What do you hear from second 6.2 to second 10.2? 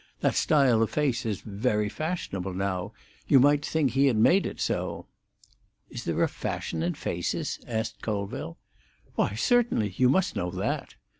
a fashion in faces?" asked Colville. "Why, certainly. You